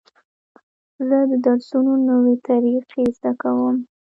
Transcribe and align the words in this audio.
زه 1.07 1.17
د 1.29 1.31
درسونو 1.45 1.93
نوې 2.09 2.35
طریقې 2.47 3.03
زده 3.17 3.31
کوم. 3.41 3.75